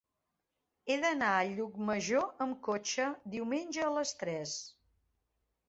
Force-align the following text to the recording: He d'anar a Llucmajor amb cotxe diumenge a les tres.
He 0.87 0.95
d'anar 1.03 1.33
a 1.33 1.43
Llucmajor 1.49 2.43
amb 2.47 2.59
cotxe 2.69 3.07
diumenge 3.37 3.87
a 3.91 3.95
les 4.01 4.17
tres. 4.25 4.59